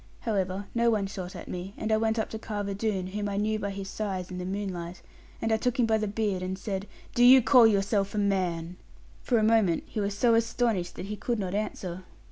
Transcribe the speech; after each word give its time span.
However, 0.21 0.65
no 0.73 0.89
one 0.89 1.05
shot 1.05 1.35
at 1.35 1.47
me; 1.47 1.75
and 1.77 1.91
I 1.91 1.97
went 1.97 2.17
up 2.17 2.27
to 2.31 2.39
Carver 2.39 2.73
Doone, 2.73 3.05
whom 3.05 3.29
I 3.29 3.37
knew 3.37 3.59
by 3.59 3.69
his 3.69 3.87
size 3.87 4.31
in 4.31 4.39
the 4.39 4.45
moonlight, 4.45 5.03
and 5.39 5.51
I 5.51 5.57
took 5.57 5.79
him 5.79 5.85
by 5.85 5.99
the 5.99 6.07
beard, 6.07 6.41
and 6.41 6.57
said, 6.57 6.87
'Do 7.13 7.23
you 7.23 7.39
call 7.39 7.67
yourself 7.67 8.15
a 8.15 8.17
man?' 8.17 8.77
For 9.21 9.37
a 9.37 9.43
moment 9.43 9.83
he 9.85 9.99
was 9.99 10.17
so 10.17 10.33
astonished 10.33 10.95
that 10.95 11.05
he 11.05 11.15
could 11.15 11.37
not 11.37 11.53
answer. 11.53 12.03